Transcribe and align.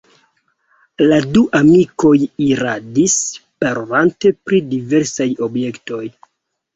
La 1.09 1.17
du 1.33 1.41
amikoj 1.57 2.13
iradis, 2.45 3.17
parolante 3.65 4.31
pri 4.49 4.63
diversaj 4.73 5.29
objektoj. 5.49 6.01